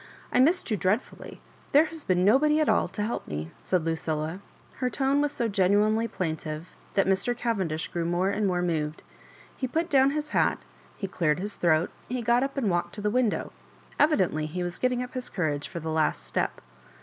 I 0.31 0.39
missed 0.39 0.71
you 0.71 0.77
dreadfully— 0.77 1.41
there 1.73 1.85
has 1.85 2.03
been 2.03 2.17
5 2.21 2.25
nobody 2.25 2.59
at 2.59 2.67
all 2.67 2.87
to 2.87 3.03
help 3.03 3.27
me, 3.27 3.51
said 3.61 3.85
Lucilla. 3.85 4.39
Hor 4.79 4.89
tone 4.89 5.21
was 5.21 5.31
so 5.31 5.47
genuinely 5.47 6.07
plaintive 6.07 6.69
that 6.95 7.05
Mr. 7.05 7.37
Caven 7.37 7.67
dish 7.67 7.87
grew 7.87 8.03
more 8.05 8.31
and 8.31 8.47
more 8.47 8.63
moved. 8.63 9.03
He 9.55 9.67
put 9.67 9.91
down 9.91 10.09
his 10.09 10.31
hat, 10.31 10.57
he 10.97 11.07
cleared 11.07 11.37
his 11.39 11.55
throat, 11.55 11.91
he 12.09 12.23
got 12.23 12.41
up 12.41 12.57
and 12.57 12.67
walked 12.67 12.95
to 12.95 13.01
the 13.01 13.11
window— 13.11 13.53
evidently 13.99 14.47
he 14.47 14.63
was 14.63 14.79
get 14.79 14.89
ting 14.89 15.03
up 15.03 15.13
his 15.13 15.29
courage 15.29 15.67
for 15.67 15.79
the 15.79 15.91
last 15.91 16.25
step. 16.25 16.61